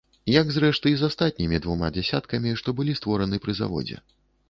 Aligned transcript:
Як, 0.41 0.47
зрэшты, 0.55 0.93
і 0.95 0.97
з 1.01 1.09
астатнімі 1.11 1.61
двума 1.67 1.91
дзясяткамі, 1.99 2.57
што 2.65 2.77
былі 2.83 2.99
створаны 3.01 3.35
пры 3.45 3.61
заводзе. 3.65 4.05